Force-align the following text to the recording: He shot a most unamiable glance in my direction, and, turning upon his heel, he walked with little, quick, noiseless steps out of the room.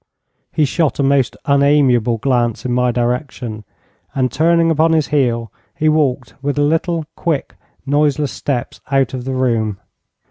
He 0.51 0.65
shot 0.65 0.97
a 0.97 1.03
most 1.03 1.37
unamiable 1.45 2.17
glance 2.17 2.65
in 2.65 2.71
my 2.71 2.91
direction, 2.91 3.63
and, 4.15 4.31
turning 4.31 4.71
upon 4.71 4.93
his 4.93 5.09
heel, 5.09 5.51
he 5.75 5.89
walked 5.89 6.33
with 6.41 6.57
little, 6.57 7.05
quick, 7.15 7.53
noiseless 7.85 8.31
steps 8.31 8.81
out 8.89 9.13
of 9.13 9.25
the 9.25 9.35
room. 9.35 9.77